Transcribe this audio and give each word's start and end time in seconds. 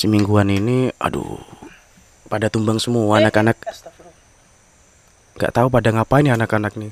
semingguan 0.00 0.48
ini 0.48 0.88
aduh 0.96 1.36
pada 2.32 2.48
tumbang 2.48 2.80
semua 2.80 3.20
anak-anak. 3.20 3.60
nggak 5.36 5.52
tahu 5.52 5.68
pada 5.68 5.92
ngapain 5.92 6.24
ya 6.24 6.40
anak-anak 6.40 6.72
nih. 6.80 6.88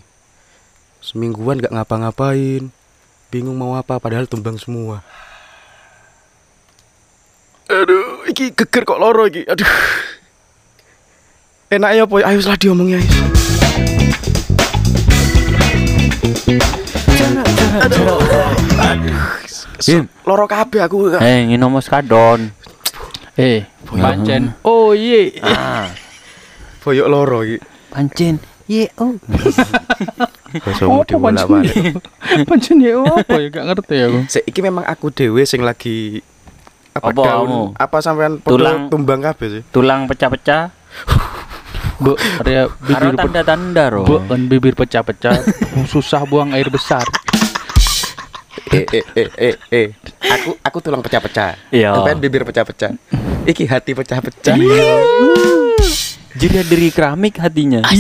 Semingguan 1.00 1.56
nggak 1.56 1.72
ngapa-ngapain. 1.72 2.68
Bingung 3.32 3.56
mau 3.56 3.80
apa 3.80 3.96
padahal 3.96 4.29
tumbang 4.29 4.60
semua. 4.60 5.00
Aduh 7.72 8.29
iki 8.29 8.52
geger 8.52 8.84
kok 8.84 9.00
loro 9.00 9.25
iki. 9.25 9.48
Aduh. 9.48 9.72
Enak 11.72 11.90
ya 11.96 12.04
boy. 12.04 12.20
Ayo 12.29 12.45
lah 12.45 12.61
diomongnya 12.61 13.00
ayo. 13.00 13.09
Im. 19.88 20.04
loro 20.29 20.45
kabeh 20.45 20.84
aku. 20.84 21.16
Eh, 21.16 21.48
nginomo 21.48 21.80
skadon. 21.80 22.52
Eh, 23.39 23.62
pancen. 23.86 24.59
Oh 24.66 24.91
iya. 24.91 25.30
Ah, 25.47 25.87
boyok 26.83 27.06
loro 27.06 27.47
iki 27.47 27.62
pancen. 27.88 28.42
Ye, 28.66 28.91
oh. 29.01 29.16
Apa 30.52 30.84
mudi 30.84 31.14
pancen? 31.14 31.23
bolak-balik. 31.23 31.74
Pancen 32.45 32.77
ya 32.83 32.98
apa 33.01 33.38
ya 33.38 33.47
gak 33.48 33.64
ngerti 33.64 33.97
aku. 34.02 34.19
Sik, 34.28 34.45
iki 34.45 34.61
memang 34.61 34.84
aku 34.84 35.09
dewe 35.09 35.47
sing 35.47 35.62
lagi 35.62 36.20
apa, 36.92 37.14
Apa 37.14 37.23
daun 37.23 37.47
kamu? 37.47 37.61
apa 37.78 37.97
sampean 38.02 38.33
Tulang. 38.42 38.91
tumbang 38.91 39.23
kabeh 39.23 39.47
sih 39.48 39.62
Tulang 39.70 40.11
pecah-pecah. 40.11 40.75
Bu, 41.98 42.14
area 42.42 42.66
bibir 42.83 43.14
tanda-tanda 43.14 43.84
ro. 43.91 44.02
Bu, 44.02 44.19
kan 44.27 44.47
bibir 44.47 44.75
pecah-pecah. 44.75 45.42
Susah 45.86 46.27
buang 46.27 46.50
air 46.50 46.66
besar. 46.70 47.06
Eh 48.68 48.84
eh 48.86 49.04
eh 49.14 49.28
eh 49.38 49.54
eh 49.70 49.86
aku 50.20 50.50
aku 50.58 50.77
tulang 50.80 51.00
pecah-pecah 51.00 51.56
Iya. 51.68 51.92
sampean 51.92 52.18
bibir 52.18 52.42
pecah-pecah 52.42 52.92
iki 53.44 53.64
hati 53.64 53.92
pecah-pecah 53.92 54.56
Jadi 56.30 56.55
dari 56.62 56.88
keramik 56.88 57.34
hatinya. 57.36 57.83
Dan 57.83 57.91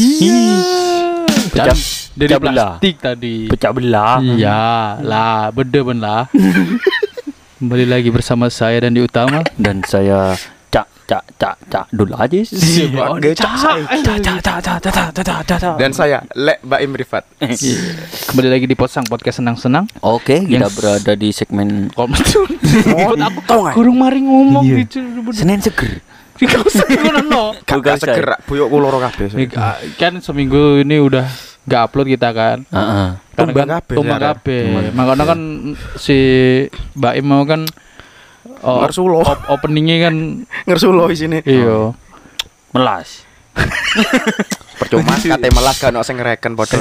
Pecah- 1.50 1.74
dari 2.12 2.28
pecah 2.28 2.38
belah. 2.38 2.54
plastik 2.78 2.96
tadi. 2.96 3.36
Pecah 3.48 3.72
belah. 3.72 4.16
Iya, 4.20 4.62
lah, 5.00 5.50
beda 5.50 5.80
ben 5.82 5.98
lah. 5.98 6.30
Kembali 7.58 7.82
lagi 7.84 8.08
bersama 8.08 8.46
saya 8.46 8.78
dan 8.80 8.94
di 8.94 9.02
utama. 9.02 9.42
Dan 9.58 9.82
saya 9.82 10.38
cak 11.08 11.24
cak 11.34 11.56
cak 11.66 11.86
dulu 11.88 12.12
aja 12.14 12.36
sih. 12.44 12.92
Oke, 12.92 13.32
cak. 13.32 13.48
Cak 14.04 14.20
cak 14.20 14.38
cak 14.38 14.58
cak 14.60 14.60
cak 14.60 14.78
cak 14.84 15.08
cak 15.16 15.40
cak 15.42 15.58
cak. 15.58 15.76
dan 15.76 15.90
saya 15.90 16.20
Lek 16.34 16.60
Baim 16.60 16.92
Rifat 16.92 17.24
Kembali 18.28 18.48
lagi 18.48 18.68
di 18.68 18.76
Posang 18.76 19.02
Podcast 19.02 19.40
Senang-senang. 19.40 19.88
Oke, 19.98 20.44
kita 20.44 20.68
Yang- 20.68 20.76
berada 20.76 21.12
di 21.16 21.32
segmen 21.32 21.88
oh 21.96 22.04
aku 23.18 23.40
tau 23.42 23.58
nggak 23.64 23.72
Kurung 23.72 23.96
mari 23.96 24.20
ngomong 24.20 24.62
Iya. 24.62 24.84
gitu. 24.84 25.00
Senin 25.32 25.58
seger. 25.58 26.04
Gak 26.38 27.98
seger 27.98 28.38
boyokku 28.44 28.76
loro 28.76 29.00
kabeh 29.00 29.26
sih. 29.26 29.48
Kan 29.96 30.20
seminggu 30.20 30.84
ini 30.84 31.00
udah 31.00 31.24
gak 31.64 31.88
upload 31.88 32.06
kita 32.06 32.30
kan. 32.30 32.68
Heeh. 32.68 33.08
Tumbang 33.32 33.64
kan 33.64 33.80
kabeh, 33.80 33.96
Tumbang 33.96 34.20
kabeh. 34.20 34.62
Makanya 34.92 35.24
kan 35.24 35.40
si 35.96 36.18
Mbak 36.94 37.14
Im 37.16 37.26
mau 37.26 37.42
kan 37.42 37.64
oh, 38.60 38.82
Ngersulo. 38.82 39.20
op- 39.20 39.46
openingnya 39.50 40.08
kan 40.08 40.14
ngersulo 40.66 41.06
di 41.06 41.16
sini 41.16 41.38
iya. 41.42 41.92
Melas. 42.70 43.24
percuma 44.78 45.10
kate 45.12 45.50
melas 45.50 45.76
kan 45.76 45.90
ono 45.90 46.06
sing 46.06 46.14
ngereken 46.14 46.54
padha 46.54 46.78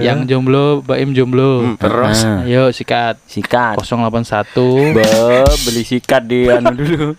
yang 0.00 0.22
jomblo 0.24 0.80
Mbak 0.80 0.98
Im 1.00 1.10
jomblo. 1.10 1.50
Hmm, 1.64 1.74
terus 1.74 2.22
Ah. 2.22 2.46
Ayo 2.46 2.70
sikat 2.70 3.18
sikat. 3.24 3.82
081 3.82 4.94
Be, 4.94 5.02
beli 5.64 5.82
sikat 5.82 6.22
di 6.22 6.46
anu 6.46 6.70
dulu. 6.70 7.18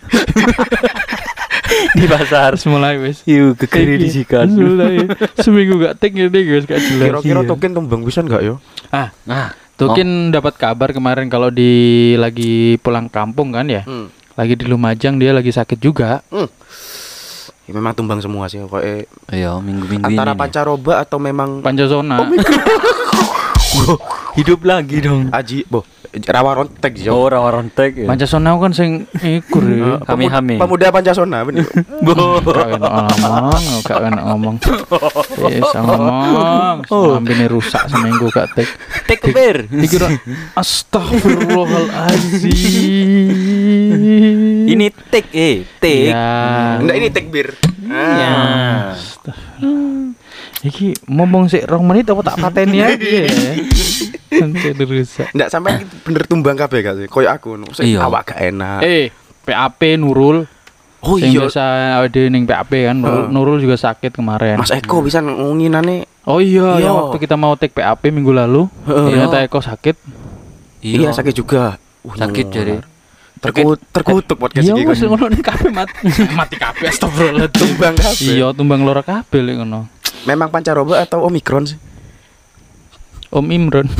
di 1.92 2.06
pasar. 2.06 2.54
harus 2.54 2.64
mulai 2.64 2.96
wes. 2.96 3.20
Yuk, 3.24 3.58
kekiri 3.58 3.98
di 3.98 4.08
sikat. 4.08 4.48
Mulai. 4.48 5.04
Seminggu 5.36 5.76
gak 5.78 5.98
take 5.98 6.16
ini 6.16 6.30
guys 6.30 6.64
gak 6.64 6.80
jelas. 6.80 7.20
kira-kira 7.20 7.40
Iya. 7.42 7.48
token 7.48 7.72
tumbang 7.74 8.00
bisa 8.00 8.22
enggak 8.22 8.40
yo 8.40 8.54
Ah, 8.88 9.10
Nah, 9.26 9.52
Tukin 9.76 10.32
dapat 10.32 10.56
kabar 10.56 10.88
kemarin 10.90 11.28
kalau 11.28 11.52
di 11.52 12.12
lagi 12.16 12.80
pulang 12.80 13.12
kampung 13.12 13.52
kan 13.52 13.68
ya. 13.68 13.84
hmm. 13.84 14.08
Lagi 14.36 14.52
di 14.56 14.64
Lumajang 14.68 15.16
dia 15.16 15.32
lagi 15.32 15.48
sakit 15.48 15.80
juga. 15.80 16.20
Ya, 17.66 17.72
memang 17.74 17.96
tumbang 17.98 18.22
semua 18.22 18.46
sih 18.46 18.62
pokoknya 18.62 19.10
ayo 19.34 19.58
minggu-minggu 19.58 20.06
antara 20.06 20.32
ini. 20.32 20.38
nih. 20.38 20.42
pancaroba 20.44 20.92
atau 21.02 21.18
memang 21.18 21.64
Pancasona. 21.66 22.22
hidup 24.38 24.60
lagi 24.62 25.02
dong. 25.02 25.28
aji 25.34 25.66
boh 25.66 25.82
rawa 26.24 26.64
rontek 26.64 26.96
yo 26.96 27.12
Oh, 27.16 27.28
rawa 27.28 27.60
rontek 27.60 27.96
ya. 28.00 28.08
Pancasona 28.08 28.56
kan 28.56 28.72
sing 28.72 29.04
ikur 29.20 29.64
ya. 29.68 30.00
Kami 30.04 30.24
hami. 30.32 30.56
pemuda 30.56 30.88
pancasona 30.88 31.44
bener 31.44 31.68
Bo. 32.00 32.40
Gak 32.40 32.80
ngomong, 32.80 33.62
gak 33.84 34.00
enak 34.08 34.24
ngomong. 34.24 34.56
Yes, 35.52 35.68
ngomong. 35.84 36.88
Ambine 37.20 37.44
rusak 37.48 37.88
seminggu 37.92 38.32
gak 38.32 38.48
tek. 38.56 38.68
Take 39.04 39.28
bear. 39.32 39.68
Dikira 39.68 40.08
astagfirullahalazim. 40.56 42.56
Ini 44.66 44.90
take 45.12 45.30
eh, 45.32 45.56
take. 45.78 46.10
Ya. 46.12 46.76
enggak 46.80 46.96
ini 46.96 47.08
tekbir 47.12 47.48
Ya. 47.86 48.96
Iki 50.58 51.04
ngomong 51.06 51.46
sih 51.46 51.60
rong 51.62 51.84
menit 51.84 52.06
apa 52.06 52.22
tak 52.24 52.36
pateni 52.38 52.80
aja 52.80 52.96
ya. 52.96 53.28
Nanti 54.40 54.72
rusak. 54.78 55.28
enggak 55.30 55.48
sampai 55.48 55.72
bener 56.02 56.22
tumbang 56.24 56.54
kabeh 56.54 56.80
gak 56.80 56.96
sih 56.96 57.06
koyo 57.06 57.28
aku. 57.28 57.60
Sing 57.72 57.92
Iya. 57.92 58.02
awak 58.02 58.32
gak 58.32 58.40
enak 58.46 58.80
Eh, 58.80 59.12
PAP 59.42 59.96
Nurul. 59.96 60.48
oh 60.98 61.16
iya 61.16 61.44
biasa 61.44 61.62
ada 62.00 62.22
ning 62.26 62.44
PAP 62.44 62.72
kan. 62.82 62.96
Nurul, 62.96 63.22
Heeh. 63.22 63.30
Nurul 63.30 63.58
juga 63.58 63.76
sakit 63.76 64.12
kemarin. 64.12 64.56
Mas 64.56 64.70
Eko 64.70 65.00
bisa 65.00 65.20
ngunginane 65.20 66.08
Oh 66.24 66.40
iya, 66.40 66.74
Iya. 66.74 66.84
yang 66.84 66.94
waktu 66.98 67.16
kita 67.20 67.36
mau 67.36 67.54
take 67.54 67.70
PAP 67.72 68.10
minggu 68.10 68.34
lalu, 68.34 68.66
ternyata 68.84 69.38
Eko 69.40 69.60
sakit. 69.60 69.94
iya 70.80 71.10
sakit 71.10 71.32
juga 71.32 71.78
Uh, 72.02 72.14
Sakit 72.14 72.46
jadi. 72.48 72.78
terkut 73.36 73.82
terkutuk 73.90 74.38
podcast 74.38 74.62
Iya, 74.62 74.74
iki 74.74 74.86
wis 74.86 74.98
kan. 74.98 75.10
ngono 75.10 75.26
ning 75.26 75.42
kabeh 75.42 75.70
mati. 75.70 76.06
mati 76.38 76.54
kabeh 76.54 76.86
astagfirullahaladzim. 76.86 77.58
tumbang 77.58 77.94
kabeh 77.94 78.26
Iya, 78.30 78.46
tumbang 78.50 78.80
loro 78.82 79.02
kabeh 79.02 79.40
lek 79.42 79.54
ngono. 79.58 79.90
Memang 80.26 80.50
pancaroba 80.50 81.00
atau 81.00 81.24
omikron 81.24 81.64
sih 81.66 81.78
Om 83.26 83.50
Imron. 83.50 83.90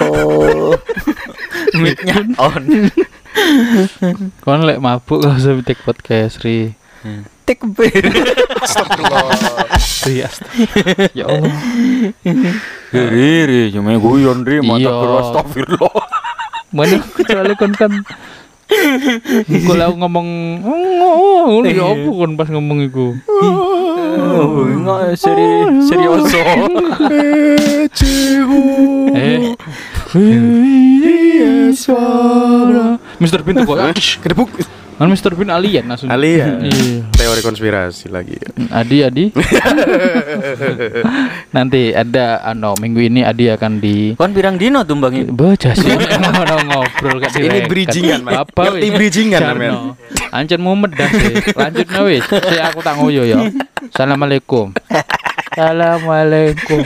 Oh. 0.00 0.72
Mic-nya 1.76 2.22
on. 2.38 2.64
Kon 4.40 4.62
lek 4.62 4.78
mabuk 4.78 5.22
gak 5.22 5.38
usah 5.38 5.58
take 5.66 5.82
podcast 5.82 6.40
Ri. 6.46 6.72
Bear. 7.74 8.06
Ri 10.06 10.16
astagfirullah. 10.24 11.10
Ya 11.12 11.26
Allah. 11.26 11.52
Ri, 12.94 13.32
ri, 13.44 13.60
cuma 13.74 13.98
guyon 13.98 14.46
ri, 14.46 14.62
mata 14.62 14.88
Iya. 14.88 15.26
astagfirullah. 15.26 16.06
Mana 16.72 16.96
kecuali 17.12 17.52
kon 17.58 17.74
kan 17.76 17.92
Kalau 19.68 19.90
ngomong 19.98 20.28
oh, 20.64 21.58
oh, 21.58 21.64
ya 21.66 21.84
apa 21.84 22.08
kon 22.08 22.32
pas 22.38 22.48
ngomong 22.48 22.78
iku. 22.86 23.16
Oh, 23.28 24.64
enggak 24.66 25.18
seri 25.18 25.46
serioso. 25.86 26.40
Eh. 29.12 29.54
suara. 31.72 33.00
Mr. 33.18 33.40
Tuh 33.42 33.64
kok. 33.64 33.76
kedebuk 34.22 34.50
Kan 34.92 35.08
Mr. 35.08 35.32
Bean 35.32 35.48
alien 35.48 35.82
langsung. 35.84 36.06
alien 36.06 36.62
Iya. 36.62 37.00
teori 37.10 37.40
konspirasi 37.40 38.06
lagi 38.06 38.36
Adi 38.68 38.96
Adi. 39.02 39.24
Nanti 41.52 41.90
ada 41.90 42.38
ano 42.40 42.72
minggu 42.74 43.00
ini 43.02 43.20
Adi 43.20 43.48
akan 43.48 43.72
di 43.76 44.12
Kon 44.14 44.30
pirang 44.30 44.54
dino 44.54 44.80
tumbangin? 44.82 45.28
Baca 45.28 45.72
sih 45.72 45.90
ngono 46.22 46.54
ngobrol 46.64 47.16
gak 47.18 47.34
Ini 47.34 47.66
bridgingan, 47.66 48.20
Mas. 48.22 48.32
Apa 48.38 48.68
Ngerti 48.68 48.84
wis? 48.84 48.94
bridgingan, 48.94 49.40
men. 49.52 49.72
Ancen 50.30 50.60
mumet 50.60 50.92
dah 50.92 51.08
sih. 51.08 51.34
Lanjut 51.52 51.86
nah 51.88 52.02
wis. 52.06 52.22
Si 52.24 52.56
aku 52.56 52.78
tak 52.80 52.94
ngoyo 52.96 53.22
ya. 53.26 53.36
Assalamualaikum. 53.90 54.72
Assalamualaikum. 55.52 56.80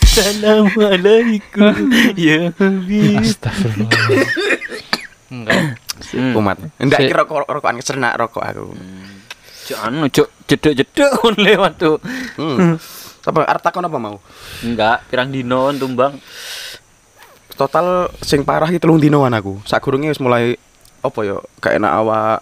Assalamualaikum. 0.00 1.72
Ya 2.14 2.54
Habib. 2.54 3.18
Astagfirullah. 3.18 3.90
Enggak. 5.30 5.58
Umat 6.34 6.56
enggak 6.76 6.98
Si- 6.98 7.06
kira 7.06 7.22
rokok 7.22 7.46
rokokan 7.46 7.76
kesernak 7.76 8.14
rokok 8.14 8.42
aku 8.42 8.66
Cuk 9.62 9.78
anu 9.80 10.06
cuk 10.06 10.28
jedek-jedek 10.44 11.08
kon 11.14 11.36
lewat 11.46 11.72
tuh. 11.76 11.96
hmm. 12.34 12.74
apa 13.22 13.40
arta 13.44 13.68
kon 13.68 13.82
apa 13.82 13.96
mau 13.96 14.18
Enggak, 14.60 15.06
pirang 15.06 15.28
dino 15.28 15.70
tumbang. 15.72 16.18
total 17.54 17.86
sing 18.18 18.40
parah 18.40 18.66
iki 18.66 18.78
telung 18.78 18.96
dinoan 18.96 19.30
aku 19.30 19.60
sakurunge 19.62 20.08
wis 20.08 20.18
mulai 20.18 20.56
apa 20.98 21.18
ya 21.20 21.36
gak 21.58 21.76
enak 21.76 21.92
awak 21.94 22.40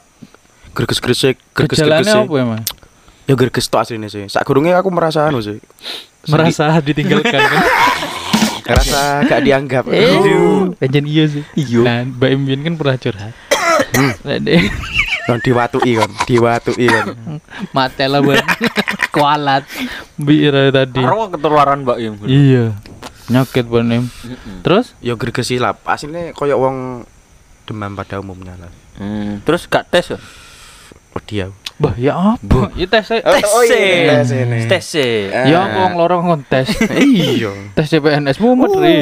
greges-gresik 0.73 1.37
greges-greges 1.53 2.07
Gejalanya 2.07 2.15
apa 2.23 2.35
emang? 2.37 2.63
ya 3.25 3.35
greges 3.35 3.67
tok 3.67 3.83
asline 3.83 4.07
sih 4.07 4.25
sakurunge 4.27 4.71
aku 4.73 4.89
merasa 4.89 5.27
anu 5.27 5.39
sih 5.39 5.59
Merasa 6.25 6.77
ditinggalkan 6.79 7.41
kan? 7.41 7.63
Ngerasa 8.61 9.01
gak 9.25 9.41
dianggap. 9.41 9.89
Eh, 9.89 10.13
Anjen 10.77 11.09
iya 11.09 11.25
sih. 11.25 11.41
Iya. 11.57 11.81
Nah, 11.81 11.99
Mbak 12.05 12.29
Imbian 12.31 12.61
kan 12.61 12.75
pernah 12.77 12.97
curhat. 13.01 13.33
Deh, 14.39 14.63
Kon 15.25 15.39
diwatui 15.39 15.93
kon, 15.95 16.11
diwatui 16.25 16.89
kon. 16.89 17.07
mate 17.71 18.05
lah 18.05 18.21
buat 18.21 18.41
kualat. 19.15 19.69
Bira 20.17 20.73
tadi. 20.73 21.05
Karo 21.05 21.29
ketularan 21.29 21.85
Mbak 21.85 21.99
Im. 22.01 22.15
Iya. 22.25 22.65
Nyakit 23.29 23.69
Mbak 23.69 23.83
Im. 23.91 24.05
Terus? 24.65 24.97
Yo 24.99 25.21
gregesi 25.21 25.61
lah. 25.61 25.77
Asline 25.85 26.33
koyo 26.33 26.57
wong 26.57 27.05
demam 27.65 27.93
pada 27.93 28.17
umumnya 28.17 28.57
lah. 28.57 28.73
Hmm, 28.97 29.45
terus 29.45 29.69
gak 29.69 29.87
tes 29.89 30.11
ya? 30.11 30.19
Oh 31.13 31.21
dia. 31.21 31.53
Bah, 31.79 31.95
ya 31.95 32.35
apa? 32.35 32.75
Ya 32.75 32.91
tes 32.91 33.07
saya. 33.07 33.23
Tes 33.23 33.47
oh 33.47 33.63
iya, 33.63 34.19
tes 34.19 34.35
ini. 34.35 34.59
Tes. 34.67 34.87
Ya 35.31 35.59
apa 35.63 35.79
wong 35.87 35.95
lorong 35.95 36.23
kontes. 36.27 36.75
Iya. 36.91 37.55
tes 37.79 37.87
CPNS 37.87 38.43
mumet 38.43 38.75
Ri. 38.75 38.95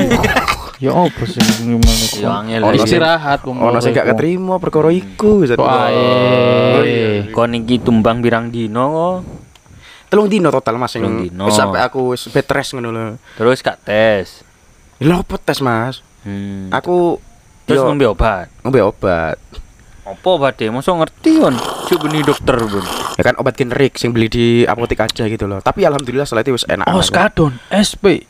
Ya 0.77 0.93
apa 0.93 1.25
sih 1.25 1.41
gimana 1.65 2.05
kok? 2.05 2.21
Ya 2.21 2.31
angel. 2.37 2.61
Ono 2.61 2.77
Istirahat 2.77 3.41
wong 3.49 3.57
Ono 3.65 3.81
sing 3.81 3.97
gak 3.97 4.13
keterima 4.13 4.61
perkara 4.61 4.93
iku. 4.93 5.41
Kok 5.49 5.57
ae. 5.65 5.97
Oh, 6.77 6.85
iya. 6.85 7.33
Kon 7.33 7.57
iki 7.57 7.81
tumbang 7.81 8.21
pirang 8.21 8.53
dino. 8.53 9.25
Telung 10.13 10.29
dino 10.29 10.53
total 10.53 10.77
Mas 10.77 10.93
Telung 10.93 11.17
sing 11.17 11.33
dino. 11.33 11.49
wis 11.49 11.57
sampai 11.57 11.81
aku 11.81 12.13
wis 12.13 12.29
bed 12.29 12.45
rest 12.53 12.77
ngono 12.77 12.93
lho. 12.93 13.17
Terus 13.41 13.65
gak 13.65 13.89
tes. 13.89 14.45
Lho 15.01 15.25
tes 15.25 15.65
Mas? 15.65 16.05
Hmm. 16.29 16.69
Aku 16.69 17.25
Terus 17.65 17.81
ngombe 17.81 18.05
obat. 18.05 18.53
ngombe 18.61 18.85
obat. 18.85 19.41
Apa 20.07 20.29
obatnya? 20.31 20.71
Mosok 20.71 21.03
ngerti 21.03 21.31
kon? 21.37 21.55
Cuk 21.87 21.99
beni 22.01 22.23
dokter 22.23 22.55
pun. 22.57 22.85
Ya 23.19 23.23
kan 23.23 23.35
obat 23.37 23.59
generik 23.59 23.99
sing 23.99 24.15
beli 24.15 24.31
di 24.31 24.47
apotek 24.63 25.03
aja 25.03 25.27
gitu 25.27 25.45
loh. 25.45 25.59
Tapi 25.59 25.83
alhamdulillah 25.83 26.23
setelah 26.23 26.47
itu 26.47 26.55
wis 26.55 26.63
enak. 26.65 26.87
Oh, 26.89 27.03
skadon 27.03 27.59
SP. 27.69 28.23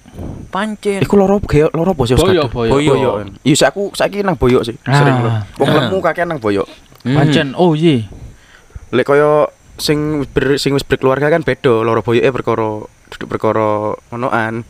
Pancen. 0.49 1.05
Iku 1.05 1.14
loro 1.14 1.37
ge 1.43 1.69
loro 1.69 1.93
apa 1.93 2.08
sih 2.08 2.17
Boyo, 2.17 2.49
Oskadon? 2.49 2.73
boyo. 2.73 2.73
Boyo. 2.73 3.11
Iya 3.44 3.55
sik 3.55 3.69
aku 3.69 3.93
saiki 3.93 4.25
nang 4.25 4.40
boyok 4.40 4.64
sih. 4.64 4.76
Sering 4.81 5.20
lho. 5.20 5.28
Ah. 5.28 5.44
Wong 5.61 5.69
Ah. 5.69 5.75
lemu 5.84 5.96
kakean 6.00 6.32
nang 6.32 6.40
boyok. 6.40 6.64
Hmm. 7.05 7.12
Pancen 7.12 7.52
oh 7.52 7.76
iya. 7.76 8.08
Lek 8.88 9.05
koyo 9.05 9.52
sing 9.76 10.25
ber, 10.26 10.56
sing 10.56 10.73
wis 10.73 10.81
berkeluarga 10.81 11.28
kan 11.28 11.44
beda 11.44 11.84
loro 11.84 12.00
boyoke 12.00 12.32
perkara 12.32 12.88
duduk 13.12 13.28
perkara 13.28 13.93
ngonoan. 14.08 14.64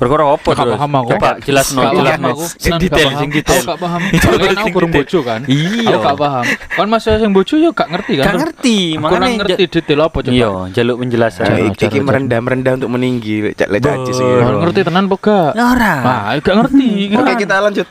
Perkara 0.00 0.24
apa 0.32 0.50
terus? 0.56 0.72
paham 0.80 0.92
aku. 0.96 1.10
Coba 1.12 1.30
jelas 1.44 1.66
no, 1.76 1.82
jelas 1.92 2.16
no. 2.16 2.32
aku. 2.32 2.44
Sing 2.56 2.72
detail, 2.80 3.08
sing 3.20 3.28
detail. 3.28 3.60
Aku 3.60 3.68
gak 3.68 3.80
paham. 3.84 4.00
Kan 4.16 4.56
aku 4.56 4.68
kurang 4.72 4.92
bojo 4.96 5.18
kan. 5.20 5.40
Iya. 5.44 5.92
Aku 5.92 6.00
gak 6.08 6.16
paham. 6.16 6.44
Kan 6.48 6.86
mas 6.88 7.04
yang 7.04 7.32
bojo 7.36 7.54
yo 7.60 7.70
gak 7.76 7.88
ngerti 7.92 8.12
kan. 8.16 8.24
Gak 8.24 8.36
ngerti, 8.40 8.78
nang 8.96 9.32
ngerti 9.44 9.64
detail 9.68 10.00
apa 10.08 10.18
coba. 10.24 10.32
Iya, 10.32 10.50
jaluk 10.72 10.96
penjelasan. 11.04 11.44
Cara, 11.44 11.58
Nah, 11.60 11.76
iki 11.76 12.00
merendah-merendah 12.00 12.72
untuk 12.80 12.90
meninggi 12.96 13.52
lek 13.52 13.60
sih. 14.16 14.24
Oh, 14.24 14.64
ngerti 14.64 14.80
tenan 14.88 15.04
apa 15.04 15.16
gak? 15.20 15.50
Ora. 15.60 15.94
Ah, 16.00 16.32
gak 16.40 16.54
ngerti. 16.64 17.12
Oke, 17.20 17.32
kita 17.44 17.54
lanjut. 17.60 17.86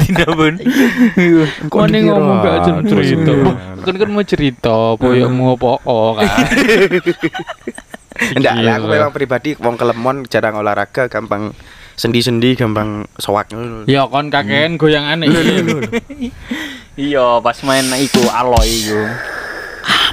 Tidak 0.00 0.30
pun. 0.34 0.54
Nih 0.58 2.02
dikira? 2.02 2.02
ngomong 2.02 2.36
gak 2.42 2.54
aja 2.66 2.70
cerita. 2.82 3.30
Iya. 3.30 3.54
Kan 3.78 3.94
kan 3.94 4.08
mau 4.10 4.24
cerita, 4.26 4.76
boyokmu 4.98 5.54
apa 5.54 5.70
oh 5.86 6.18
kan. 6.18 6.26
Enggak, 8.36 8.54
lah 8.60 8.74
aku 8.76 8.86
Gila. 8.86 8.94
memang 8.96 9.12
pribadi 9.12 9.50
wong 9.56 9.76
kelemon 9.76 10.16
jarang 10.28 10.56
olahraga, 10.56 11.08
gampang 11.08 11.56
sendi-sendi, 11.94 12.52
gampang 12.52 13.04
ngono. 13.16 13.84
Ya 13.84 14.04
kon 14.04 14.28
kakean 14.28 14.76
goyangan 14.76 15.24
Iya, 17.00 17.40
pas 17.40 17.56
main 17.64 17.86
iku 17.96 18.20
aloy 18.28 18.68
iku. 18.68 19.00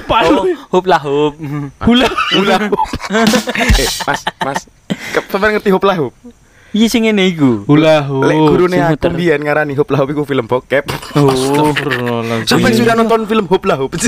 Apa 0.08 0.16
Oh, 0.32 0.48
hub 0.72 0.84
lah 0.88 1.00
hub. 1.04 1.36
Hula. 1.84 2.08
Hula 2.32 2.56
eh, 3.76 3.88
Mas, 4.08 4.20
Mas. 4.40 4.60
Ke- 5.12 5.20
Sampeyan 5.28 5.60
ngerti 5.60 5.68
hop 5.68 5.84
lah 5.84 6.00
hop? 6.00 6.16
Iya 6.72 6.88
sing 6.88 7.04
ngene 7.04 7.28
iku. 7.28 7.68
Hula 7.68 8.00
hula. 8.08 8.32
Lek 8.32 8.38
gurune 8.40 8.76
aku 8.80 9.12
mbiyen 9.12 9.44
ngarani 9.44 9.76
hop 9.76 9.88
lah 9.92 10.00
hop 10.00 10.08
iku 10.08 10.24
film 10.24 10.48
bokep. 10.48 10.88
Oh, 11.12 11.28
Astagfirullahaladzim. 11.28 12.48
Sampai 12.48 12.72
sudah 12.72 12.96
nonton 12.96 13.28
film 13.28 13.44
hop 13.48 13.62
lah 13.68 13.76
hop. 13.76 13.92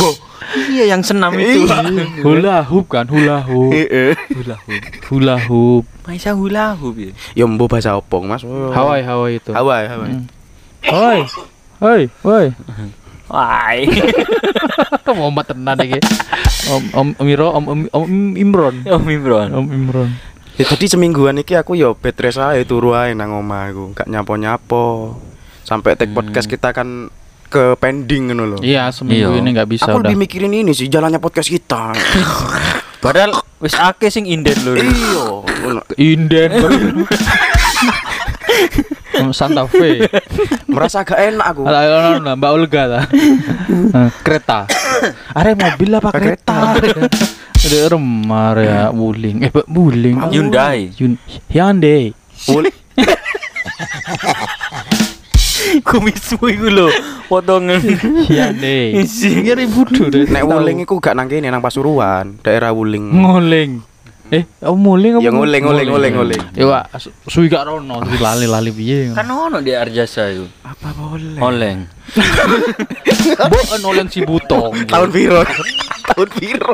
Bo. 0.00 0.31
Iya 0.52 0.84
yang 0.96 1.02
senam 1.02 1.32
itu. 1.38 1.64
Hula 2.20 2.64
hoop 2.66 2.92
kan, 2.92 3.08
hula 3.08 3.40
hoop. 3.44 3.72
Heeh. 3.72 4.12
Hula 4.36 4.56
hub. 4.60 4.82
Hula 5.08 5.36
hoop. 5.48 5.84
Maisa 6.04 6.36
hula 6.36 6.76
hub 6.76 6.94
ya. 6.98 7.12
Ya 7.32 7.44
mbo 7.48 7.68
bahasa 7.68 7.96
opong, 7.96 8.28
Mas. 8.28 8.44
Hawaii, 8.44 9.04
Hawaii 9.04 9.40
itu. 9.40 9.50
Hawaii, 9.52 9.86
Hawaii. 9.88 10.12
Hmm. 10.12 10.26
Hoi. 10.82 11.20
Hoi, 11.78 12.02
hoi. 12.22 12.46
Wai. 13.32 13.78
Muhammad 15.18 15.44
tenan 15.48 15.78
iki. 15.82 16.00
Om 16.72 16.82
Om 16.94 17.08
Miro, 17.26 17.48
Om 17.52 17.64
Om, 17.68 17.80
Om 17.92 18.12
Imron. 18.36 18.76
Om 18.86 19.04
Imron. 19.08 19.48
Om 19.52 19.66
Imron. 19.72 20.10
Ya 20.60 20.68
tadi 20.68 20.84
semingguan 20.84 21.40
iki 21.40 21.56
aku 21.56 21.72
yo 21.72 21.96
bed 21.96 22.12
rest 22.20 22.36
ae 22.36 22.60
turu 22.68 22.92
ae 22.92 23.16
nang 23.16 23.32
omah 23.32 23.72
aku, 23.72 23.96
gak 23.96 24.08
nyapo-nyapo. 24.08 25.16
Sampai 25.64 25.96
take 25.96 26.12
podcast 26.12 26.44
kita 26.44 26.76
kan 26.76 27.08
ke 27.52 27.76
pending 27.76 28.32
ngono 28.32 28.44
lho. 28.46 28.58
Iya, 28.58 28.88
seminggu 28.88 29.30
Iya. 29.30 29.38
ini 29.38 29.48
nggak 29.52 29.68
bisa 29.68 29.84
Aku 29.86 30.00
udah. 30.00 30.08
lebih 30.08 30.16
mikirin 30.18 30.50
ini 30.50 30.72
sih 30.72 30.88
jalannya 30.88 31.20
podcast 31.20 31.46
kita. 31.46 31.92
Padahal 33.04 33.30
wis 33.58 33.74
akeh 33.74 34.08
sing 34.08 34.24
inden 34.24 34.56
lho. 34.64 34.72
Iya. 34.74 35.24
Inden. 36.00 36.50
Santa 39.30 39.64
Fe. 39.64 40.08
Merasa 40.66 41.04
gak 41.04 41.14
enak 41.14 41.46
aku. 41.46 41.62
Ala 41.62 41.78
ala 41.80 41.96
ala, 42.16 42.32
Mbak 42.34 42.50
Olga 42.50 42.82
ta. 42.86 43.00
Eh, 43.06 44.10
kereta. 44.20 44.58
Are 45.38 45.52
mobil 45.52 45.90
apa 45.92 46.10
kereta? 46.10 46.74
Ada 47.54 47.78
remar 47.88 48.56
ya 48.58 48.90
Wuling. 48.90 49.46
Eh, 49.46 49.52
Wuling. 49.68 50.16
Hyundai. 50.28 50.90
Yun 50.96 51.14
Hyundai. 51.48 52.10
Ul- 52.50 52.72
Kumismu 55.88 56.44
iku 56.48 56.68
lho. 56.68 56.86
Potongan. 57.28 57.80
Ini 57.80 59.52
ribut 59.54 59.88
deh. 59.92 60.26
Nek 60.28 60.42
Wuling 60.44 60.84
iku 60.84 60.98
gak 60.98 61.14
nang 61.16 61.28
kene 61.30 61.48
nang 61.48 61.62
Pasuruan, 61.62 62.38
daerah 62.42 62.74
Wuling. 62.74 63.08
Nguling. 63.12 63.72
Eh, 64.32 64.48
oh 64.64 64.72
muling 64.80 65.20
apa? 65.20 65.28
Ya 65.28 65.28
nguling, 65.28 65.60
nguling, 65.60 65.88
nguling, 65.92 66.12
nguling. 66.16 66.42
Ya 66.56 66.64
Pak, 66.64 66.96
su- 66.96 67.12
suwi 67.28 67.52
gak 67.52 67.68
rono, 67.68 68.00
suwi 68.00 68.16
lali-lali 68.16 68.72
piye. 68.72 69.12
Kan 69.12 69.28
ono 69.28 69.60
di 69.60 69.76
Arjasa 69.76 70.32
iku. 70.32 70.48
Apa 70.64 70.88
boleh? 70.96 71.36
Oleng. 71.36 71.84
Mbok 73.52 73.76
noleng 73.84 74.08
si 74.08 74.24
butong. 74.24 74.88
Tahun 74.88 75.08
piro? 75.12 75.44
Tahun 76.16 76.28
piro? 76.32 76.72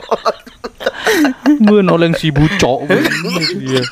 Mbok 1.58 1.82
noleng 1.82 2.14
si 2.14 2.30
bucok. 2.30 2.86
Iya. 3.58 3.82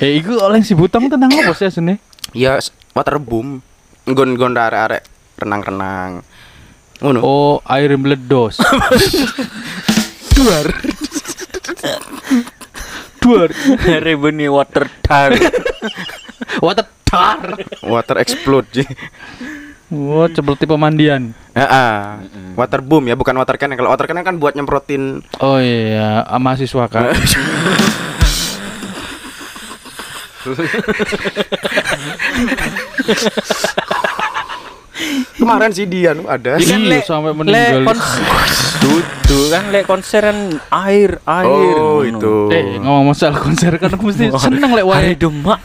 Eh, 0.00 0.16
iku 0.16 0.40
oleng 0.40 0.64
si 0.64 0.72
butong 0.72 1.12
tenang 1.12 1.36
apa 1.36 1.52
sih 1.52 1.68
asine? 1.68 2.00
Ya 2.32 2.56
waterboom. 2.96 3.60
Nggon-nggon 4.02 4.58
arek-arek 4.58 5.02
renang-renang. 5.38 6.26
Ngono. 7.02 7.18
Oh, 7.22 7.54
air 7.66 7.94
meledos. 7.98 8.58
Duar. 10.38 10.66
Duar. 13.22 13.50
Rebeni 14.02 14.46
water 14.50 14.86
tar. 15.02 15.34
Water 16.64 16.86
tar. 17.06 17.58
Water 17.82 18.16
explode. 18.18 18.68
Ji. 18.70 18.84
Oh, 19.92 20.24
seperti 20.24 20.64
pemandian. 20.64 21.36
Heeh. 21.52 21.92
Waterboom 22.56 23.06
ya, 23.06 23.14
bukan 23.14 23.36
water 23.36 23.60
cannon. 23.60 23.76
Kalau 23.76 23.90
water 23.92 24.06
cannon 24.08 24.24
kan 24.24 24.36
buat 24.40 24.56
nyemprotin 24.56 25.20
Oh 25.44 25.60
iya, 25.60 26.24
ah, 26.24 26.40
mahasiswa 26.40 26.88
kan. 26.88 27.12
Kemarin 35.34 35.72
sih 35.72 35.82
dia 35.84 36.14
nu 36.14 36.26
ada. 36.26 36.56
Iya, 36.56 36.78
Lek- 36.78 37.02
sampai 37.02 37.34
meninggal. 37.34 37.82
Dudu 38.78 39.38
kan 39.48 39.70
lek 39.70 39.84
konser 39.84 40.22
kan 40.22 40.38
air 40.84 41.18
air. 41.20 41.74
Oh, 41.74 42.02
itu. 42.02 42.50
Eh, 42.50 42.78
ngomong 42.78 43.10
masalah 43.10 43.40
konser 43.40 43.74
kan 43.76 43.90
aku 43.90 44.12
mesti 44.12 44.30
seneng 44.36 44.70
lek 44.70 44.84
wae. 44.84 45.14
Demak. 45.16 45.58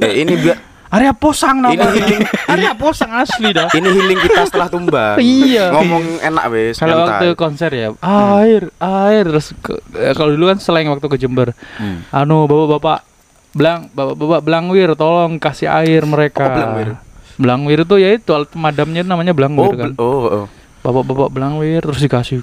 Eh, 0.00 0.14
ini 0.18 0.34
biar 0.36 0.58
Area 0.88 1.12
posang 1.12 1.60
Ini 1.60 1.76
namanya. 1.76 1.84
healing. 2.00 2.22
Area 2.48 2.72
posang 2.72 3.12
asli 3.12 3.52
dah. 3.52 3.68
ini 3.76 3.92
healing 3.92 4.24
kita 4.24 4.48
setelah 4.48 4.72
tumbang. 4.72 5.20
Iya. 5.20 5.68
Ngomong 5.68 6.16
enak 6.18 6.44
wes. 6.48 6.80
Kalau 6.80 7.04
waktu 7.04 7.36
konser 7.36 7.68
ya, 7.68 7.92
air, 8.00 8.72
air 8.74 9.22
terus 9.22 9.52
ke- 9.54 9.84
kalau 10.16 10.32
dulu 10.32 10.48
kan 10.48 10.56
selain 10.56 10.88
waktu 10.88 11.04
ke 11.04 11.20
Jember. 11.20 11.52
Hmm. 11.76 12.08
Anu 12.08 12.48
bapak-bapak 12.48 13.04
belang 13.50 13.88
bapak-bapak 13.90 14.40
belangwir 14.40 14.92
tolong 14.92 15.36
kasih 15.36 15.68
air 15.68 16.02
mereka. 16.02 16.44
Apa 16.44 16.54
belangwir? 16.54 16.88
Belangwir 17.36 17.78
itu 17.82 17.94
ya 17.96 18.08
itu 18.12 18.30
alat 18.30 18.48
pemadamnya 18.48 19.02
namanya 19.02 19.30
Oh, 19.30 19.36
belangwir 19.36 19.72
kan. 19.72 19.90
bel- 19.92 19.98
oh, 19.98 20.20
oh. 20.26 20.46
Bapak-bapak 20.80 21.28
belangwir 21.30 21.80
terus 21.80 21.98
dikasih. 21.98 22.42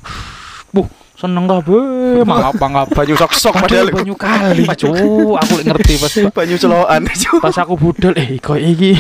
Buh, 0.70 0.88
seneng 1.16 1.48
kabeh, 1.48 2.24
mangap 2.24 2.56
mangap. 2.58 2.88
Baju 2.90 3.14
sok-sok 3.16 3.54
padahal. 3.56 3.88
Padahal 3.88 3.96
banyu 3.96 4.16
kali, 4.16 4.64
cu. 4.76 4.92
Aku 5.36 5.54
ngerti 5.62 5.94
pas 5.96 6.14
Banyu 6.38 6.56
celokan. 6.56 7.02
pas 7.40 7.56
aku 7.56 7.74
budal 7.76 8.14
eh 8.14 8.36
kok 8.38 8.56
iki 8.56 8.92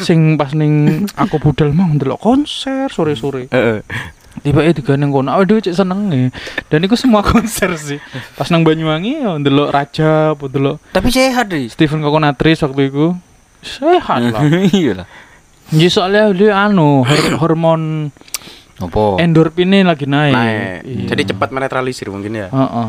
sing 0.00 0.34
pas 0.34 0.50
ning 0.52 1.06
aku 1.14 1.38
budal 1.38 1.70
mau 1.70 1.86
ndelok 1.86 2.18
konser 2.18 2.86
sore-sore. 2.88 3.46
Heeh. 3.48 3.82
Tiba 4.40 4.64
itu 4.64 4.80
kan 4.80 4.96
yang 4.96 5.08
kono 5.08 5.30
aduh 5.30 5.56
cek 5.56 5.72
seneng 5.72 6.08
nih 6.08 6.28
dan 6.66 6.80
itu 6.80 6.96
semua 6.96 7.20
konser 7.30 7.76
sih 7.76 8.00
pas 8.34 8.48
nang 8.48 8.64
Banyuwangi 8.64 9.20
ya 9.20 9.36
ndelok 9.36 9.68
Raja 9.68 10.32
ndelok 10.32 10.80
Tapi 10.90 11.08
sehat, 11.08 11.48
Ri. 11.48 11.68
Stephen 11.68 12.00
Kokonatris 12.00 12.64
waktu 12.64 12.88
itu 12.88 13.12
sehat 13.60 14.32
lah 14.32 14.40
Iya 14.72 15.04
lah. 15.04 15.06
Ya 15.70 15.86
soalnya 15.86 16.32
dia 16.32 16.56
anu 16.56 17.04
hor- 17.04 17.36
hormon 17.38 18.10
Apa? 18.80 19.20
endorfinnya 19.20 19.84
lagi 19.84 20.08
naik. 20.08 20.34
Naik. 20.34 20.78
Iya. 20.82 21.06
Jadi 21.12 21.22
cepat 21.30 21.52
menetralisir 21.52 22.08
mungkin 22.08 22.32
ya. 22.34 22.48
Heeh. 22.48 22.88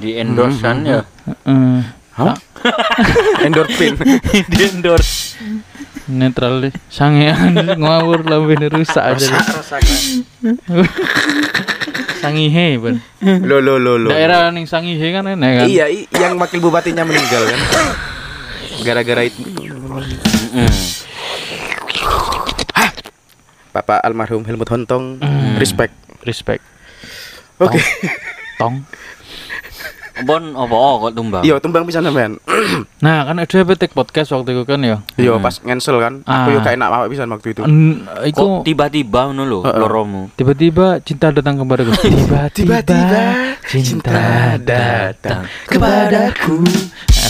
Di 0.00 0.08
endorse 0.16 0.58
kan 0.58 0.82
ya. 0.82 1.04
Heeh. 1.46 1.78
Hah? 2.18 2.34
Endorfin. 3.46 3.94
Di 4.50 4.62
endorse. 4.66 5.38
Netral 6.08 6.72
sangean 6.88 7.52
ngawur 7.76 8.24
lambene 8.24 8.66
rusak 8.66 9.04
aja. 9.04 9.28
Sangihe 12.18 12.80
ben. 12.80 12.98
Lo 13.44 13.60
lo 13.60 13.78
lo 13.78 13.94
lo. 13.94 14.08
Daerah 14.10 14.50
ning 14.50 14.64
Sangihe 14.64 15.12
kan 15.12 15.28
enak 15.28 15.62
kan. 15.62 15.66
Iya, 15.68 15.86
yang 16.10 16.34
wakil 16.34 16.58
bupatinya 16.58 17.04
meninggal 17.04 17.46
kan. 17.46 17.60
Gara-gara 18.80 19.22
itu. 19.22 19.44
Bapak 23.68 24.00
almarhum 24.02 24.42
Helmut 24.42 24.66
Hontong, 24.66 25.20
Hmm. 25.20 25.54
respect. 25.60 25.94
Respect. 26.24 26.64
Oke. 27.60 27.78
Tong. 28.56 28.82
Bon 30.26 30.42
apa 30.54 30.74
oh, 30.74 30.94
kok 31.06 31.12
tumbang? 31.14 31.42
Iya, 31.46 31.62
tumbang 31.62 31.86
bisa 31.86 32.02
sampean. 32.02 32.38
Nah, 32.98 33.22
kan 33.22 33.38
ada 33.38 33.58
petik 33.62 33.94
podcast 33.94 34.34
waktu 34.34 34.50
itu 34.50 34.66
kan 34.66 34.82
ya. 34.82 34.98
Iya, 35.14 35.38
pas 35.38 35.62
ngensel 35.62 36.02
kan. 36.02 36.26
Aku 36.26 36.50
Ah. 36.50 36.54
yo 36.54 36.58
gak 36.58 36.74
enak 36.74 36.88
awak 36.90 37.06
pisan 37.10 37.30
waktu 37.30 37.54
itu. 37.54 37.62
Kok 37.62 38.26
iku 38.26 38.46
tiba-tiba 38.66 39.30
ngono 39.30 39.42
lho 39.46 39.58
Heeh. 39.62 39.78
loromu. 39.78 40.22
tiba-tiba 40.34 40.98
cinta 41.00 41.30
datang 41.30 41.62
kepadaku. 41.62 41.94
Tiba-tiba 42.58 43.22
cinta 43.62 44.18
datang 44.58 45.46
kepadaku. 45.66 46.66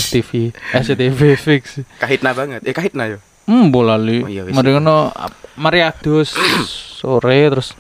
FTV, 0.09 0.57
SCTV 0.73 1.21
fix. 1.37 1.85
Kahitna 2.01 2.33
banget. 2.33 2.65
Eh, 2.65 2.73
kahitna 2.73 3.05
yo. 3.07 3.19
Hmm, 3.45 3.69
bola 3.69 4.01
li. 4.01 4.25
Oh, 4.25 4.29
iya. 4.29 4.49
Mari 4.49 4.73
ngono 4.73 5.13
mari 5.57 5.85
adus 5.85 6.33
sore 7.01 7.53
terus 7.53 7.77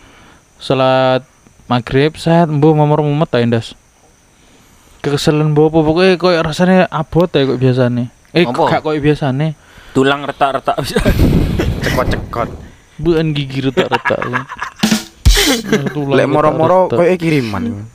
salat 0.59 1.25
maghrib 1.65 2.17
saya 2.17 2.45
mbuh 2.45 2.77
momor 2.77 3.01
mumet 3.01 3.29
ta 3.29 3.41
endas. 3.41 3.73
Kekeselan 5.09 5.57
apa 5.57 5.73
pokoknya 5.73 6.21
koyo 6.21 6.39
rasanya 6.45 6.85
abot 6.93 7.33
ya 7.33 7.49
kok 7.49 7.57
biasane. 7.57 8.13
Eh 8.37 8.45
Apa? 8.45 8.69
gak 8.69 8.83
koyo 8.85 9.01
biasane. 9.01 9.57
Tulang 9.97 10.21
retak-retak 10.23 10.77
bisa. 10.85 11.01
Cekot-cekot. 11.83 12.49
Buan 13.01 13.33
gigi 13.33 13.65
retak-retak. 13.65 14.21
Lek 16.13 16.29
moro-moro 16.29 16.93
koyo 16.93 17.17
kiriman. 17.17 17.89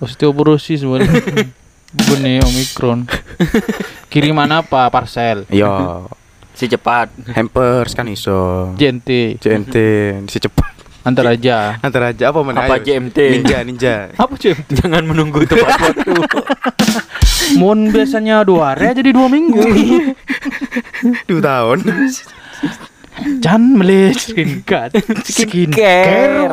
osteoporosis 0.00 0.84
sebenarnya. 0.84 1.48
Bene 1.90 2.44
omikron. 2.44 3.08
Kiriman 4.06 4.52
apa? 4.52 4.92
Parcel. 4.92 5.48
Yo, 5.48 6.04
Si 6.58 6.68
cepat. 6.68 7.08
hampers 7.32 7.96
kan 7.96 8.04
iso. 8.04 8.68
JNT. 8.76 9.40
JNT 9.40 9.74
si 10.28 10.36
cepat. 10.36 10.69
Antar 11.00 11.32
aja. 11.32 11.80
Antar 11.80 12.12
aja 12.12 12.28
apa 12.28 12.40
mana? 12.44 12.68
Apa 12.68 12.76
ayo. 12.76 12.84
JMT? 12.84 13.18
Ninja, 13.40 13.58
ninja. 13.64 13.94
Apa 14.22 14.36
JNT? 14.36 14.68
Jangan 14.84 15.02
menunggu 15.08 15.48
tepat 15.48 15.80
waktu. 15.80 16.12
Mon 17.60 17.88
biasanya 17.88 18.44
dua 18.44 18.76
hari 18.76 18.92
jadi 18.94 19.10
dua 19.16 19.26
minggu. 19.26 19.58
Dua 21.26 21.40
tahun. 21.40 21.78
Jangan 23.40 23.80
beli 23.80 24.12
skincare. 24.12 24.92
Skincare. 25.24 26.46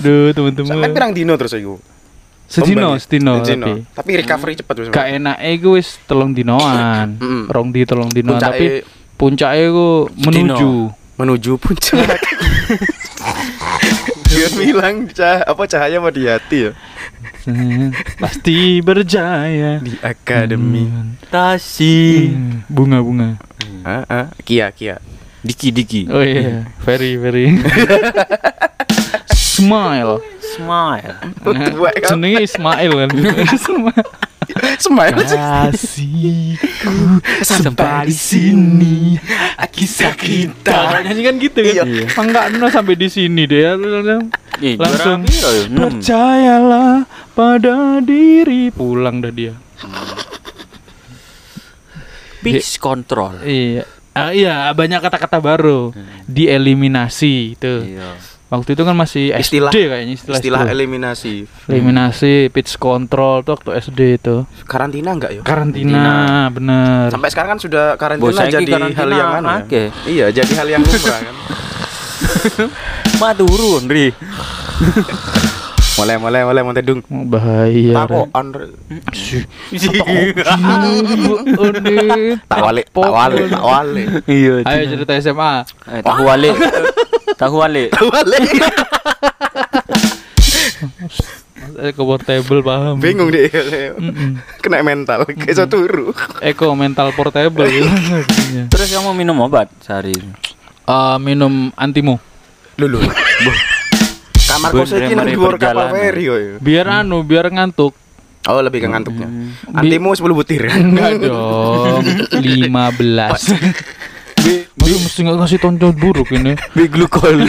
Duh, 0.00 0.32
Sampai 0.32 0.34
teman-teman. 0.34 0.90
pirang 0.90 1.12
dino 1.12 1.36
terus 1.36 1.52
iku. 1.54 1.76
Sedino, 2.50 2.98
sedino 2.98 3.38
Sedino. 3.44 3.66
tapi. 3.70 3.72
Tapi 3.94 4.10
recovery 4.18 4.52
cepet 4.58 4.74
wis. 4.82 4.86
Gak 4.90 5.06
enak 5.20 5.36
gue 5.60 5.72
wis 5.78 6.02
telung 6.08 6.34
dinoan. 6.34 7.14
Rong 7.46 7.70
di 7.70 7.86
telung 7.86 8.10
dinoan 8.10 8.40
Puncake 8.40 8.50
tapi 8.50 8.66
puncaknya 9.14 9.66
gue 9.70 9.92
menuju. 10.26 10.72
Menuju 11.20 11.60
puncak. 11.60 12.16
Dia 14.30 14.48
bilang 14.56 15.04
cah 15.12 15.44
apa 15.44 15.68
cahaya 15.68 16.00
mah 16.00 16.08
di 16.08 16.24
hati 16.24 16.70
ya. 16.70 16.72
Pasti 18.16 18.80
berjaya. 18.80 19.84
Di 19.84 20.00
akademi. 20.00 20.88
Tasi. 21.28 22.30
Hmm, 22.32 22.64
Bunga-bunga. 22.72 23.36
Ah, 23.84 24.04
ah. 24.08 24.26
Kia, 24.46 24.72
Kia. 24.72 24.96
Diki-diki. 25.44 26.08
Oh 26.08 26.24
iya, 26.24 26.68
very 26.84 27.16
very. 27.16 27.48
Smile. 29.32 30.20
Smile. 30.56 31.16
Nah, 31.44 31.68
kan. 32.00 32.16
Jenenge 32.16 32.44
Ismail 32.44 32.92
kan. 32.96 33.10
Smile. 33.56 34.08
Smile 34.80 35.16
aja. 35.20 35.68
Kasihku 35.70 37.20
sampai 37.42 38.08
di 38.08 38.14
sini 38.16 38.96
kisah 39.70 40.12
kita. 40.16 41.00
Nyanyi 41.04 41.22
kan 41.24 41.34
gitu 41.38 41.58
kan. 41.60 41.86
Iya. 41.86 42.04
Enggak 42.16 42.44
no 42.56 42.66
sampai 42.68 42.94
di 42.96 43.08
sini 43.08 43.46
deh. 43.46 43.64
Langsung 44.76 45.24
ya? 45.24 45.50
Percayalah 45.72 47.06
pada 47.32 48.04
diri. 48.04 48.68
Pulang 48.74 49.22
dah 49.24 49.32
dia. 49.32 49.54
Pitch 52.40 52.80
control. 52.80 53.40
Iya. 53.44 53.84
Ah, 54.10 54.34
iya, 54.34 54.66
banyak 54.74 55.00
kata-kata 55.00 55.38
baru. 55.38 55.94
Dieliminasi 56.26 57.54
itu. 57.54 57.74
Iya. 57.94 58.18
Waktu 58.50 58.74
itu 58.74 58.82
kan 58.82 58.98
masih 58.98 59.30
Istilah- 59.30 59.70
SD 59.70 59.78
kayaknya 59.86 60.14
istilah, 60.18 60.38
Istilah 60.42 60.60
eliminasi. 60.66 61.34
eliminasi, 61.70 62.50
pitch 62.50 62.76
control 62.76 63.46
tuh 63.46 63.54
waktu 63.54 63.78
SD 63.78 64.00
itu. 64.18 64.42
Karantina 64.66 65.14
enggak 65.14 65.38
ya? 65.38 65.42
Karantina, 65.46 66.50
bener. 66.50 67.14
Sampai 67.14 67.30
sekarang 67.30 67.54
kan 67.54 67.60
sudah 67.62 67.94
karantina 67.94 68.26
Bos 68.26 68.34
saiki 68.34 68.58
jadi 68.58 68.72
karantina 68.74 68.98
hal 68.98 69.10
yang 69.14 69.30
anu 69.32 69.48
ya. 69.70 69.86
Iya, 70.02 70.26
jadi 70.34 70.52
hal 70.58 70.66
yang 70.68 70.82
lumrah 70.82 71.18
kan. 71.22 71.34
Mak 73.16 73.32
turun, 73.38 73.82
Ri. 73.86 74.10
Mulai 75.94 76.16
mulai 76.16 76.40
mulai 76.42 76.62
mau 76.64 76.74
tedung. 76.74 77.00
Bahaya. 77.06 78.02
Takokan. 78.02 78.46
Sih. 79.12 79.46
Tak 82.50 82.58
wale, 82.60 82.82
tak 82.84 83.10
wale, 83.12 83.42
tak 83.46 83.62
wale. 83.62 84.02
Iya. 84.26 84.52
Ayo 84.64 84.82
cerita 84.90 85.12
SMA. 85.20 85.62
Eh, 85.86 86.02
tahu 87.36 87.54
wale. 87.60 87.90
Tahu 87.92 88.06
wale. 88.10 88.38
Portable 91.94 92.60
paham. 92.64 92.96
Bingung 93.00 93.30
deh. 93.30 93.48
Mm-mm. 93.96 94.40
Kena 94.60 94.82
mental, 94.82 95.24
kayak 95.24 95.54
so 95.56 95.64
turu. 95.68 96.12
Eko 96.42 96.74
mental 96.74 97.12
portable. 97.14 97.68
gitu. 97.72 98.66
Terus 98.68 98.88
kamu 98.90 99.14
minum 99.16 99.38
obat 99.44 99.70
sehari 99.84 100.12
ini? 100.12 100.32
Eh, 100.88 101.16
minum 101.22 101.70
antimo. 101.78 102.18
Lulu. 102.80 103.00
Kamar 104.50 104.70
kos 104.74 104.90
iki 104.96 105.14
nang 105.14 105.30
dhuwur 105.30 105.54
kapal 105.60 105.94
feri. 105.94 106.26
Biar 106.58 107.04
anu, 107.04 107.22
biar 107.22 107.46
ngantuk. 107.52 107.94
Oh, 108.48 108.56
lebih 108.64 108.80
ke 108.82 108.88
ngantuknya. 108.88 109.28
Hmm. 109.28 109.52
Antimu 109.76 110.16
10 110.16 110.32
butir. 110.32 110.64
Enggak 110.64 111.20
dong. 111.28 112.00
15. 112.40 112.40
Aduh, 114.40 114.98
mesti 115.04 115.20
nggak 115.22 115.36
ngasih 115.36 115.58
tonton 115.60 115.92
buruk 115.92 116.32
ini. 116.32 116.56
Big 116.76 116.90
glukol. 116.90 117.44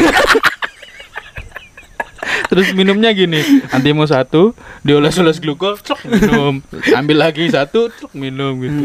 Terus 2.52 2.76
minumnya 2.76 3.16
gini, 3.16 3.64
antimo 3.72 4.04
satu, 4.04 4.52
dioles-oles 4.84 5.40
glukol, 5.40 5.80
cek 5.80 6.04
minum. 6.04 6.60
Ambil 6.92 7.24
lagi 7.24 7.48
satu, 7.48 7.88
cek 7.88 8.12
minum 8.12 8.60
gitu. 8.60 8.84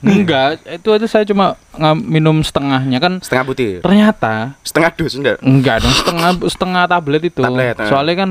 Enggak, 0.00 0.64
itu 0.64 0.88
aja 0.88 1.04
saya 1.04 1.24
cuma 1.28 1.60
minum 2.00 2.40
setengahnya 2.40 2.98
kan. 3.04 3.20
Setengah 3.20 3.44
butir. 3.44 3.78
Ternyata 3.84 4.56
Setengah 4.64 4.90
dus 4.96 5.12
enggak? 5.20 5.36
enggak 5.44 5.84
dong, 5.84 5.92
setengah 5.92 6.30
setengah 6.48 6.84
tablet 6.88 7.22
itu. 7.28 7.40
Tablet, 7.44 7.76
eh. 7.84 7.88
Soalnya 7.92 8.14
kan 8.16 8.30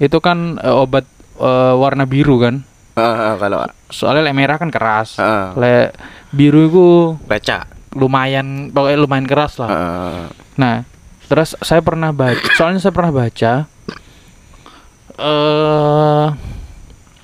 itu 0.00 0.18
kan 0.24 0.56
eh, 0.56 0.72
obat 0.72 1.04
eh, 1.36 1.74
warna 1.76 2.08
biru 2.08 2.40
kan. 2.40 2.64
Heeh, 2.96 3.32
kalau 3.36 3.62
Soalnya 3.92 4.24
lek 4.24 4.36
merah 4.40 4.56
kan 4.56 4.72
keras. 4.72 5.20
Heeh. 5.20 5.52
Lek 5.52 5.86
biru 6.32 6.60
itu 6.64 6.86
baca. 7.28 7.77
Lumayan 7.96 8.68
pokoknya 8.74 8.98
lumayan 8.98 9.26
keras 9.28 9.56
lah. 9.60 9.70
Heeh. 9.70 10.24
Nah, 10.58 10.76
terus 11.28 11.54
saya 11.60 11.80
pernah 11.80 12.10
baca, 12.10 12.40
soalnya 12.56 12.80
saya 12.80 12.92
pernah 12.92 13.12
baca 13.12 13.52
eh 15.18 16.26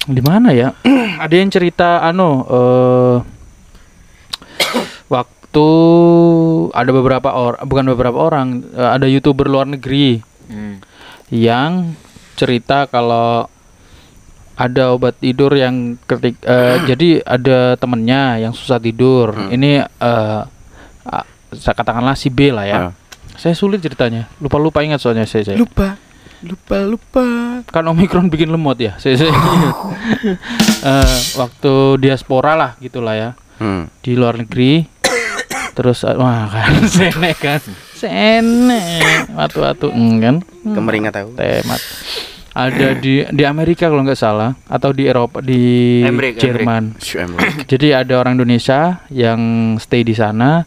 di 0.05 0.21
mana 0.21 0.51
ya? 0.53 0.77
Ada 1.25 1.35
yang 1.35 1.51
cerita 1.51 2.03
anu 2.05 2.45
eh 2.45 3.17
waktu 5.09 5.69
ada 6.75 6.91
beberapa 6.91 7.31
orang, 7.31 7.61
bukan 7.63 7.87
beberapa 7.95 8.19
orang, 8.19 8.47
eh, 8.75 8.91
ada 8.91 9.07
YouTuber 9.07 9.47
luar 9.47 9.71
negeri 9.71 10.19
Hmm. 10.45 10.77
yang 11.33 11.97
cerita 12.37 12.85
kalau 12.85 13.49
ada 14.55 14.93
obat 14.93 15.17
tidur 15.19 15.57
yang 15.57 15.97
ketik 16.05 16.37
eh, 16.45 16.77
jadi 16.91 17.25
ada 17.25 17.81
temennya 17.81 18.45
yang 18.45 18.53
susah 18.53 18.77
tidur. 18.77 19.33
Hmm. 19.33 19.55
Ini 19.55 19.73
eh 19.83 20.05
ah, 20.05 20.45
saya 21.55 21.75
katakanlah 21.77 22.19
si 22.19 22.29
B 22.29 22.51
lah 22.51 22.67
ya. 22.67 22.77
Ah. 22.77 22.93
Saya 23.35 23.55
sulit 23.59 23.83
ceritanya. 23.83 24.31
Lupa-lupa 24.39 24.83
ingat 24.83 25.03
soalnya 25.03 25.27
saya. 25.27 25.55
saya. 25.55 25.59
Lupa. 25.59 25.99
Lupa, 26.45 26.77
lupa. 26.85 27.25
Kan 27.73 27.89
Omikron 27.89 28.29
bikin 28.29 28.53
lemot 28.53 28.77
ya. 28.77 29.01
Saya, 29.01 29.17
saya 29.17 29.33
ingat. 29.33 29.77
Eh, 30.85 31.19
waktu 31.41 31.97
diaspora 31.97 32.53
lah 32.53 32.77
gitulah 32.77 33.17
ya. 33.17 33.31
Hmm. 33.57 33.89
Di 34.05 34.13
luar 34.13 34.37
negeri. 34.37 34.85
Terus 35.73 36.05
eh, 36.05 36.13
wah 36.13 36.45
kan 36.53 36.85
sene 36.95 37.33
kan. 37.33 37.65
Sene. 37.97 39.01
Watu-watu 39.33 39.89
hmm, 39.89 40.17
kan. 40.21 40.37
Hmm, 40.45 40.75
Kemeringat 40.77 41.13
tahu. 41.17 41.33
Temat. 41.41 41.81
Ada 42.55 42.95
di 43.01 43.25
di 43.33 43.43
Amerika 43.49 43.89
kalau 43.89 44.05
nggak 44.05 44.21
salah 44.21 44.55
atau 44.69 44.93
di 44.93 45.09
Eropa 45.09 45.41
di 45.41 46.05
Jerman. 46.37 46.95
Jadi 47.67 47.91
ada 47.91 48.21
orang 48.21 48.37
Indonesia 48.39 49.03
yang 49.11 49.75
stay 49.81 50.07
di 50.07 50.15
sana, 50.15 50.63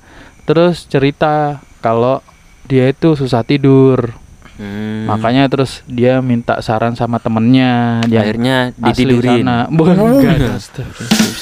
terus 0.48 0.88
cerita 0.88 1.60
kalau 1.78 2.24
dia 2.66 2.88
itu 2.88 3.14
susah 3.14 3.44
tidur, 3.44 4.16
Hmm. 4.58 5.06
makanya 5.06 5.46
terus 5.46 5.86
dia 5.86 6.18
minta 6.18 6.58
saran 6.66 6.98
sama 6.98 7.22
temennya 7.22 8.02
yang 8.10 8.26
akhirnya 8.26 8.58
ditidurin. 8.74 9.46
sana. 9.46 9.70
Bukan, 9.78 9.94
astagfirullah. 10.50 11.38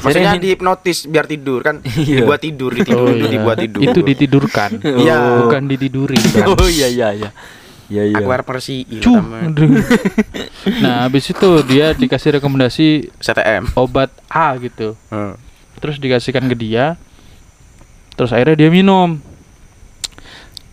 Maksudnya 0.04 0.36
dihipnotis 0.36 1.04
biar 1.04 1.28
tidur 1.28 1.60
kan? 1.60 1.84
Iya. 2.00 2.24
Dibuat 2.24 2.40
tidur, 2.40 2.72
ditidur, 2.72 3.08
Oh, 3.08 3.12
iya. 3.12 3.28
dibuat 3.28 3.56
tidur. 3.60 3.80
Itu 3.84 4.00
ditidurkan, 4.00 4.70
Iya. 4.80 5.44
bukan 5.44 5.62
ditiduri. 5.68 6.16
kan. 6.16 6.48
Oh 6.56 6.68
iya 6.68 6.88
iya 6.88 7.08
iya. 7.12 7.30
Iya 7.92 8.02
iya. 8.08 8.16
Aku 8.16 8.32
persi 8.48 8.88
nah, 10.80 11.04
habis 11.04 11.28
itu 11.28 11.48
dia 11.68 11.92
dikasih 11.92 12.40
rekomendasi 12.40 13.12
CTM. 13.20 13.76
obat 13.76 14.08
A 14.32 14.56
gitu. 14.56 14.96
Hmm. 15.12 15.36
terus 15.74 16.00
dikasihkan 16.00 16.48
ke 16.48 16.56
dia 16.56 16.96
terus 18.14 18.30
akhirnya 18.30 18.56
dia 18.56 18.70
minum 18.70 19.18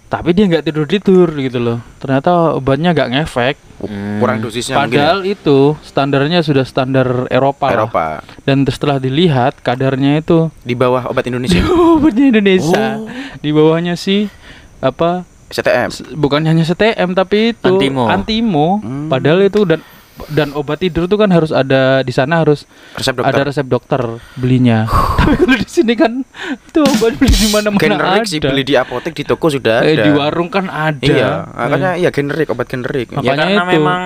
tapi 0.08 0.36
dia 0.36 0.44
nggak 0.44 0.66
tidur 0.66 0.86
tidur 0.86 1.28
gitu 1.34 1.58
loh 1.58 1.80
ternyata 1.98 2.30
obatnya 2.54 2.92
nggak 2.92 3.12
ngefek 3.12 3.58
Hmm. 3.82 4.22
Kurang 4.22 4.46
dosisnya 4.46 4.78
mungkin 4.78 4.94
padahal 4.94 5.26
itu 5.26 5.74
standarnya 5.82 6.46
sudah 6.46 6.62
standar 6.62 7.26
Eropa, 7.34 7.66
ya? 7.66 7.70
lah. 7.72 7.78
Eropa. 7.82 8.06
dan 8.46 8.62
setelah 8.62 9.02
dilihat 9.02 9.58
kadarnya 9.58 10.22
itu 10.22 10.54
Di 10.62 10.78
bawah 10.78 11.10
obat 11.10 11.26
Indonesia. 11.26 11.66
obatnya 11.98 12.30
Indonesia 12.30 13.02
Oh. 13.02 13.10
di 13.42 13.50
bawahnya 13.50 13.98
sih 13.98 14.30
apa 14.78 15.26
CTM. 15.50 15.90
bukan 16.14 16.46
hanya 16.46 16.62
STM 16.62 17.18
tapi 17.18 17.58
itu 17.58 17.74
Antimo. 17.74 18.06
antimo. 18.06 18.68
Hmm. 18.78 19.10
padahal 19.10 19.42
itu 19.42 19.66
dan 19.66 19.82
dan 20.28 20.52
obat 20.52 20.78
tidur 20.78 21.04
itu 21.04 21.16
kan 21.16 21.28
harus 21.28 21.50
ada 21.50 22.00
di 22.00 22.10
sana 22.10 22.40
harus 22.40 22.68
Resep 22.94 23.18
ada 23.18 23.42
resep 23.44 23.64
dokter 23.64 24.00
belinya. 24.34 24.86
Tapi 25.18 25.36
kalau 25.36 25.56
di 25.56 25.66
sini 25.66 25.94
kan 25.94 26.12
itu 26.46 26.80
obat 26.80 27.16
beli 27.16 27.32
di 27.32 27.48
mana-mana 27.50 27.80
Generik 27.80 28.22
ada. 28.22 28.28
sih 28.28 28.40
beli 28.40 28.64
di 28.64 28.76
apotek 28.76 29.14
di 29.14 29.24
toko 29.24 29.48
sudah 29.48 29.82
Eh, 29.82 29.94
ada. 29.94 30.04
di 30.04 30.12
warung 30.12 30.48
kan 30.48 30.68
ada. 30.68 31.02
Iya, 31.02 31.30
makanya 31.48 31.92
iya 31.96 32.10
generik 32.10 32.48
obat 32.48 32.68
generik. 32.68 33.12
Apa- 33.12 33.22
Ya 33.22 33.32
Makanya 33.32 33.44
karena 33.56 33.64
itu. 33.64 33.74
memang 33.74 34.02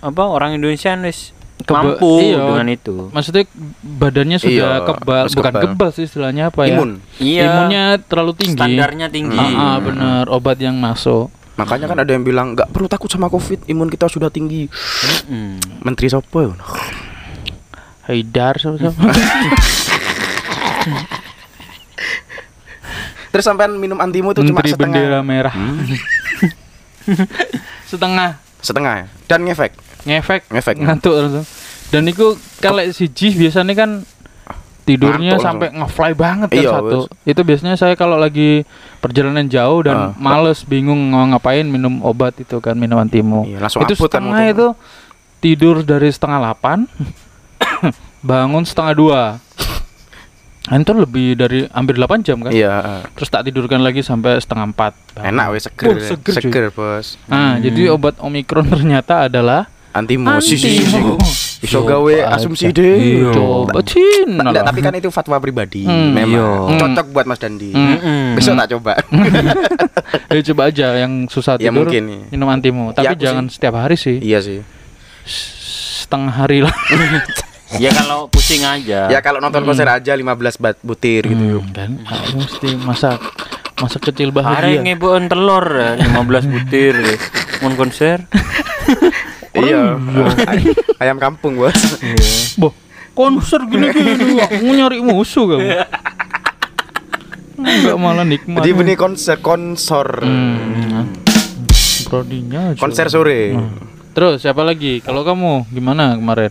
apa 0.00 0.22
orang 0.22 0.50
Indonesia 0.54 0.90
wis 1.00 1.30
Kebe- 1.56 1.96
mampu 1.96 2.12
iya. 2.20 2.42
dengan 2.42 2.66
itu. 2.68 2.96
Maksudnya 3.08 3.44
badannya 3.80 4.36
sudah 4.36 4.52
Iya, 4.52 4.70
kebal, 4.82 5.24
bukan 5.30 5.44
kebal. 5.50 5.62
kebal 5.70 5.88
sih 5.90 6.04
istilahnya 6.04 6.50
apa 6.50 6.60
ya? 6.62 6.74
Imun. 6.74 6.90
Iya. 7.16 7.42
Imunnya 7.46 7.84
terlalu 8.02 8.32
tinggi. 8.34 8.58
Standarnya 8.58 9.06
tinggi. 9.06 9.38
Ah, 9.38 9.48
ah, 9.70 9.76
bener 9.78 10.24
obat 10.28 10.58
yang 10.58 10.74
masuk. 10.76 11.30
Makanya 11.54 11.86
kan 11.86 11.96
ada 11.96 12.08
yang 12.08 12.22
bilang 12.22 12.52
nggak 12.52 12.68
perlu 12.68 12.86
takut 12.86 13.06
sama 13.06 13.26
Covid, 13.26 13.62
imun 13.66 13.86
kita 13.86 14.06
sudah 14.06 14.26
tinggi. 14.26 14.66
Menteri 15.80 16.08
sopo 16.08 16.40
ya? 16.40 16.48
Haidar 18.04 18.58
sama 18.58 18.76
Terus 23.30 23.42
sampean 23.42 23.74
minum 23.74 23.98
antimo 23.98 24.30
itu 24.30 24.42
cuma 24.44 24.62
Menteri 24.62 24.70
setengah. 24.74 24.94
bendera 24.94 25.18
merah. 25.22 25.50
Setengah 27.84 28.30
Setengah 28.60 28.92
ya? 28.96 29.06
Dan 29.26 29.44
ngefek. 29.44 29.72
ngefek, 30.04 30.42
Ngefek. 30.48 30.74
ngantuk 30.78 31.12
langsung. 31.12 31.44
Dan 31.90 32.02
itu 32.06 32.38
kalau 32.58 32.80
siji 32.88 33.34
biasanya 33.34 33.74
kan 33.74 33.90
tidurnya 34.84 35.34
Ngantuk 35.34 35.42
sampai 35.42 35.68
ngefly 35.72 36.12
banget 36.12 36.48
kan 36.48 36.60
Iya, 36.60 36.70
satu. 36.70 36.98
Itu 37.24 37.40
biasanya 37.40 37.74
saya 37.74 37.94
kalau 37.94 38.14
lagi 38.14 38.68
perjalanan 38.98 39.44
jauh 39.46 39.80
dan 39.80 39.96
Ah. 39.96 40.08
males 40.14 40.60
bingung 40.62 41.08
mau 41.08 41.24
ngapain 41.26 41.64
minum 41.64 42.00
obat 42.00 42.36
itu 42.36 42.56
kan 42.58 42.72
minum 42.74 42.96
antimo. 42.96 43.42
Iya, 43.42 43.58
itu 43.58 43.96
kan 43.96 43.96
setengah 43.98 44.30
motor. 44.38 44.52
itu 44.52 44.68
tidur 45.40 45.76
dari 45.80 46.08
setengah 46.08 46.38
delapan 46.38 46.78
bangun 48.22 48.62
setengah 48.62 48.94
dua. 48.94 49.22
Nah, 50.64 50.80
itu 50.80 50.92
lebih 50.94 51.36
dari 51.36 51.68
hampir 51.68 51.92
8 51.92 52.24
jam 52.24 52.40
kan? 52.40 52.48
Iya, 52.48 53.04
Terus 53.12 53.28
tak 53.28 53.44
tidurkan 53.44 53.84
lagi 53.84 54.00
sampai 54.00 54.40
setengah 54.40 54.64
empat. 54.66 54.96
enak 55.14 55.52
wes 55.52 55.68
seger. 55.68 55.86
Oh, 55.86 56.00
seger, 56.00 56.32
seger, 56.34 56.64
Bos. 56.72 57.20
Nah, 57.26 57.60
jadi 57.60 57.92
obat 57.92 58.16
omikron 58.16 58.64
ternyata 58.64 59.28
adalah 59.28 59.68
Antimo. 59.92 60.32
Si, 60.40 60.56
Iso 61.64 61.80
gawe 61.80 62.14
asumsi 62.36 62.68
deh. 62.70 62.96
Iya. 63.24 63.32
Coba 63.32 63.80
lah. 63.80 64.64
tapi 64.68 64.80
kan 64.84 64.92
itu 64.92 65.08
fatwa 65.08 65.40
pribadi. 65.40 65.88
Hmm, 65.88 66.12
Memang 66.12 66.28
iya. 66.70 66.76
cocok 66.76 67.06
buat 67.10 67.24
Mas 67.24 67.40
Dandi. 67.40 67.72
Hmm. 67.72 67.96
Mm-mm. 67.96 68.24
Besok 68.36 68.54
tak 68.60 68.68
coba. 68.76 68.92
Ya, 70.34 70.42
coba 70.50 70.62
aja 70.66 70.86
yang 70.98 71.30
susah 71.30 71.54
ya 71.56 71.70
tidur 71.70 71.86
mungkin 71.86 72.02
nih. 72.10 72.20
minum 72.34 72.50
antimo. 72.50 72.90
Tapi 72.90 73.06
aku 73.06 73.22
jangan 73.22 73.46
setiap 73.46 73.78
hari 73.78 73.94
sih. 73.94 74.18
Iya 74.18 74.42
sih. 74.42 74.66
Setengah 75.24 76.34
hari 76.34 76.58
lah. 76.60 76.74
Ya 77.74 77.90
kalau 77.90 78.30
pusing 78.30 78.62
aja. 78.62 79.10
Ya 79.10 79.18
kalau 79.18 79.42
nonton 79.42 79.66
konser 79.66 79.88
aja 79.90 80.14
15 80.14 80.62
bat 80.62 80.78
butir 80.78 81.26
gitu. 81.26 81.58
Hmm, 81.58 81.74
kan 81.74 81.90
mesti 82.30 82.78
masak 82.78 83.18
masa 83.74 83.98
kecil 83.98 84.30
Hari 84.30 84.78
bahagia. 84.78 84.80
ngeboen 84.86 85.26
telur 85.26 85.66
ya, 85.66 85.98
15 85.98 86.54
butir. 86.54 86.94
ya. 86.94 87.16
Mun 87.66 87.74
konser. 87.74 88.22
Iya. 89.54 89.98
Ay- 90.44 90.74
Ayam 90.98 91.16
kampung, 91.16 91.54
Bos. 91.56 91.74
Boh, 92.56 92.74
konser 93.14 93.62
gini-gini 93.64 94.38
aku 94.38 94.66
nyari 94.78 94.98
musuh 94.98 95.46
kamu. 95.46 95.68
Enggak 97.54 97.96
malah 97.96 98.26
nikmat. 98.26 98.60
Jadi 98.60 98.72
benih 98.74 98.96
konser 98.98 99.38
konsor. 99.38 100.20
Hmm. 100.20 101.06
Brodinya. 102.04 102.74
Konser 102.74 103.06
sore. 103.08 103.54
Hmm. 103.54 103.78
Terus 104.10 104.42
siapa 104.42 104.62
lagi? 104.62 104.98
Kalau 104.98 105.22
kamu 105.22 105.70
gimana 105.70 106.14
kemarin? 106.14 106.50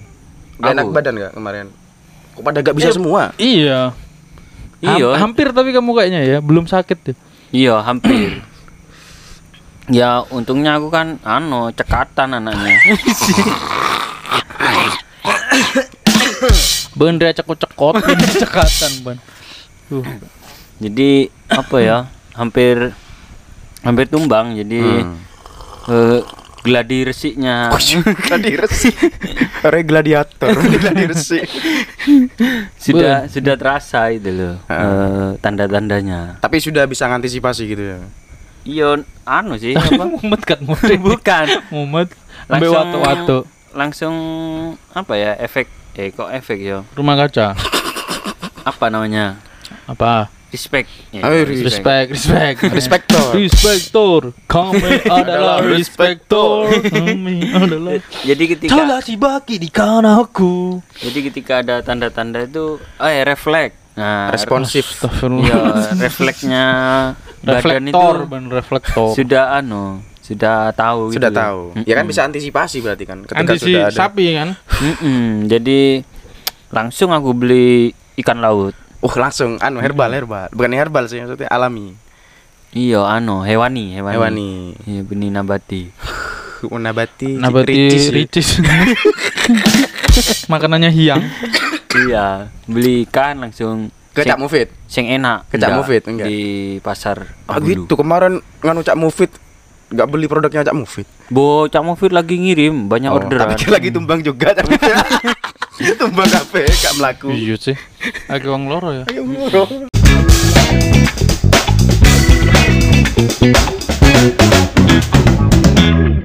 Gak 0.60 0.72
enak 0.72 0.84
Aku. 0.84 0.92
badan 0.92 1.14
gak 1.18 1.34
kemarin? 1.36 1.66
Kok 2.34 2.42
pada 2.42 2.60
gak 2.60 2.76
bisa 2.76 2.92
semua? 2.92 3.32
Iya. 3.36 3.92
Iya. 4.84 5.16
hampir 5.16 5.56
tapi 5.56 5.72
kamu 5.72 5.96
kayaknya 5.96 6.22
ya, 6.22 6.38
belum 6.40 6.68
sakit 6.68 6.98
tuh. 7.02 7.16
Iya, 7.56 7.80
hampir. 7.80 8.44
Ya 9.86 10.24
untungnya 10.30 10.78
aku 10.78 10.88
kan 10.88 11.20
ano 11.22 11.68
cekatan 11.70 12.34
anaknya. 12.34 12.80
Ben 16.94 17.18
dia 17.18 17.34
cekot-cekot 17.34 18.00
ini 18.00 18.26
cekatan, 18.44 18.92
Ban. 19.02 19.18
Tuh. 19.90 20.06
Jadi 20.78 21.28
apa 21.50 21.78
ya? 21.80 21.98
Hampir 22.34 22.94
hampir 23.84 24.08
tumbang 24.08 24.56
jadi 24.56 25.04
Hmm. 25.04 25.20
eh, 25.86 26.20
gladi 26.64 27.04
resiknya 27.04 27.68
Gladi 28.26 28.54
resi. 28.56 28.90
Ore 29.62 29.84
gladiator, 29.84 30.56
gladi 30.80 31.04
resi. 31.06 31.40
sudah 32.80 33.28
sudah 33.28 33.56
terasa 33.56 34.08
itu 34.10 34.32
loh 34.32 34.56
Ah. 34.66 34.80
eh, 34.80 35.30
tanda-tandanya. 35.38 36.40
Tapi 36.40 36.58
sudah 36.58 36.88
bisa 36.88 37.06
ngantisipasi 37.06 37.64
gitu 37.68 37.84
ya. 37.84 38.00
Iya, 38.64 38.96
anu 39.24 39.56
sih 39.56 39.76
apa? 39.78 40.04
mumet 40.06 40.42
kan 40.42 40.60
mumet. 40.60 40.98
Bukan. 40.98 41.46
Mumet. 41.70 42.10
Sampai 42.44 42.56
Langsung- 42.62 42.76
waktu-waktu 42.76 43.38
Langsung 43.74 44.16
apa 44.92 45.14
ya? 45.14 45.34
Efek 45.36 45.66
eh 45.94 46.10
kok 46.10 46.30
efek 46.30 46.58
ya? 46.58 46.86
rumah 46.92 47.18
kaca. 47.18 47.58
Apa 48.64 48.88
namanya? 48.88 49.36
Apa? 49.86 50.30
Respect. 50.48 50.86
Ya, 51.10 51.26
Oh, 51.26 51.34
Respect, 51.34 52.14
respect. 52.14 52.58
Respektor. 52.70 53.34
Respector. 53.34 54.20
Kami 54.46 55.02
adalah 55.10 55.66
respector. 55.66 56.70
Kami 56.70 57.50
adalah 57.58 57.98
Jadi 58.22 58.44
ketika 58.48 58.70
Telah 58.72 59.02
si 59.02 59.18
baki 59.18 59.58
di 59.58 59.68
kananku. 59.68 60.78
jadi 60.94 61.20
ketika 61.26 61.54
ada 61.60 61.82
tanda-tanda 61.82 62.46
itu 62.46 62.78
eh 63.02 63.26
refleks. 63.26 63.74
Nah, 63.94 64.30
Responsif. 64.30 64.86
Iya, 64.86 64.94
Astagfirullah. 64.96 65.98
refleksnya 65.98 66.66
Reflektor, 67.44 68.16
ban 68.26 68.48
reflektor. 68.48 69.12
sudah 69.12 69.54
anu, 69.54 70.00
sudah 70.20 70.72
tahu 70.72 71.12
gitu 71.12 71.20
Sudah 71.20 71.30
loh. 71.30 71.38
tahu. 71.38 71.62
Ya 71.84 71.94
kan 71.94 72.06
bisa 72.06 72.24
antisipasi 72.24 72.80
berarti 72.80 73.04
kan 73.04 73.18
ketika 73.22 73.36
Antisi 73.38 73.68
sudah 73.70 73.88
ada. 73.88 73.96
sapi 73.96 74.26
kan? 74.32 74.50
Jadi 75.46 76.00
langsung 76.70 77.12
aku 77.12 77.32
beli 77.32 77.92
ikan 78.18 78.40
laut. 78.40 78.72
Oh, 79.00 79.12
langsung 79.14 79.60
anu 79.60 79.78
herbal 79.78 80.08
herbal. 80.10 80.48
Bukan 80.50 80.72
herbal 80.72 81.06
sih 81.06 81.20
maksudnya 81.20 81.52
alami. 81.52 81.92
Iya, 82.72 83.04
anu, 83.06 83.44
hewani, 83.44 83.94
hewani. 83.94 84.16
Hewani. 84.16 84.52
Iya, 84.88 85.02
benih 85.04 85.30
nabati. 85.30 85.84
Nabati, 86.64 87.36
Nabati 87.36 87.76
ricis 87.76 88.08
ya. 88.08 88.12
ricis. 88.16 88.50
Makanannya 90.48 90.88
hiang. 90.90 91.20
iya, 92.08 92.48
beli 92.66 93.04
ikan 93.04 93.44
langsung 93.44 93.92
Kecak 94.14 94.38
mufit, 94.38 94.70
Sing 94.86 95.10
enak. 95.10 95.50
Kecak 95.50 95.74
mufit 95.74 96.06
enggak. 96.06 96.30
Di 96.30 96.78
pasar. 96.86 97.34
Ah, 97.50 97.58
gitu 97.58 97.98
kemarin 97.98 98.46
nganu 98.62 98.86
Cak 98.86 98.94
mufit, 98.94 99.34
nggak 99.90 100.06
beli 100.06 100.30
produknya 100.30 100.62
Cak 100.62 100.78
mufit, 100.78 101.10
Bo 101.34 101.66
Cak 101.66 101.82
mufit 101.82 102.14
lagi 102.14 102.38
ngirim 102.38 102.86
banyak 102.86 103.10
oh, 103.10 103.18
orderan. 103.18 103.58
Tapi 103.58 103.74
lagi 103.74 103.90
tumbang 103.90 104.22
juga 104.22 104.54
Cak 104.54 104.70
Mufid. 104.70 104.96
tumbang 106.02 106.30
kafe 106.30 106.70
enggak 106.70 106.94
melaku. 107.02 107.34
Iya 107.34 107.56
sih. 107.58 107.78
Aku 108.30 108.54
wong 108.54 108.70
loro 108.70 108.94
ya. 108.94 109.04
Ayo 109.10 109.26
loro. 109.26 109.66